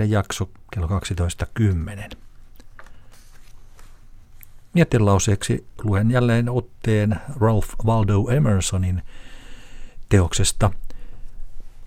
[0.00, 2.16] jakso kello 12.10.
[4.74, 9.02] Mietinlauseeksi luen jälleen otteen Ralph Waldo Emersonin
[10.08, 10.70] teoksesta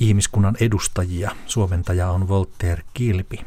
[0.00, 1.30] Ihmiskunnan edustajia.
[1.46, 3.40] Suomentaja on Voltaire Kilpi.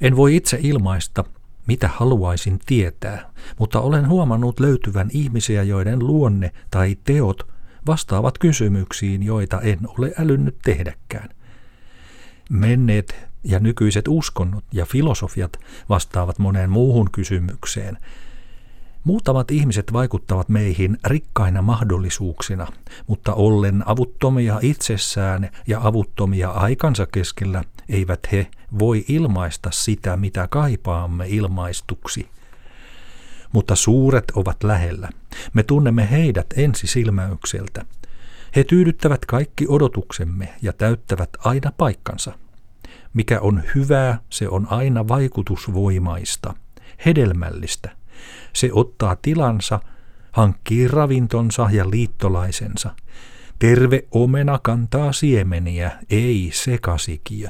[0.00, 1.24] En voi itse ilmaista,
[1.66, 7.48] mitä haluaisin tietää, mutta olen huomannut löytyvän ihmisiä, joiden luonne tai teot
[7.86, 11.37] vastaavat kysymyksiin, joita en ole älynnyt tehdäkään.
[12.48, 15.56] Menneet ja nykyiset uskonnot ja filosofiat
[15.88, 17.98] vastaavat moneen muuhun kysymykseen.
[19.04, 22.66] Muutamat ihmiset vaikuttavat meihin rikkaina mahdollisuuksina,
[23.06, 28.46] mutta ollen avuttomia itsessään ja avuttomia aikansa keskellä, eivät he
[28.78, 32.28] voi ilmaista sitä, mitä kaipaamme ilmaistuksi.
[33.52, 35.08] Mutta suuret ovat lähellä.
[35.52, 37.84] Me tunnemme heidät ensisilmäykseltä.
[38.56, 42.32] He tyydyttävät kaikki odotuksemme ja täyttävät aina paikkansa.
[43.14, 46.54] Mikä on hyvää, se on aina vaikutusvoimaista,
[47.06, 47.90] hedelmällistä.
[48.52, 49.80] Se ottaa tilansa,
[50.32, 52.94] hankkii ravintonsa ja liittolaisensa.
[53.58, 57.48] Terve omena kantaa siemeniä, ei sekasikiö.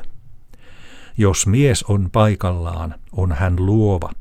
[1.19, 4.13] Jos mies on paikallaan, on hän luova,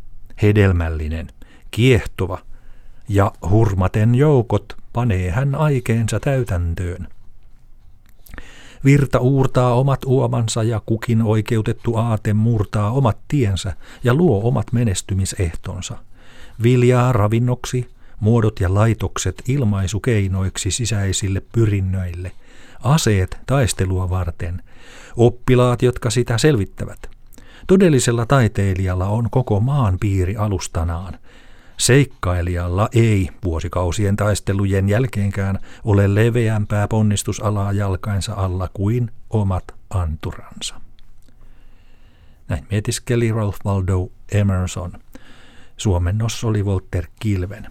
[0.41, 1.27] hedelmällinen,
[1.71, 2.37] kiehtova,
[3.09, 7.07] ja hurmaten joukot panee hän aikeensa täytäntöön.
[8.85, 15.97] Virta uurtaa omat uomansa ja kukin oikeutettu aate murtaa omat tiensä ja luo omat menestymisehtonsa.
[16.63, 22.31] Viljaa ravinnoksi, muodot ja laitokset ilmaisukeinoiksi sisäisille pyrinnöille,
[22.83, 24.61] aseet taistelua varten,
[25.17, 26.99] oppilaat, jotka sitä selvittävät.
[27.67, 31.17] Todellisella taiteilijalla on koko maan piiri alustanaan–
[31.77, 40.81] Seikkailijalla ei vuosikausien taistelujen jälkeenkään ole leveämpää ponnistusalaa jalkainsa alla kuin omat anturansa.
[42.47, 44.91] Näin mietiskeli Ralph Waldo Emerson.
[45.77, 47.67] Suomennos oli Walter Kilven.